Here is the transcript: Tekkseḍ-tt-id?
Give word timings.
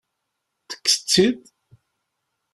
Tekkseḍ-tt-id? 0.69 1.41